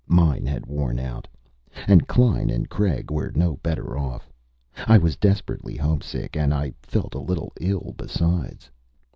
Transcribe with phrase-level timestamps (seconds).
[0.07, 1.27] Mine had worn out.
[1.87, 4.31] And Klein and Craig were no better off.
[4.87, 8.71] I was desperately homesick, and I felt a little ill, besides.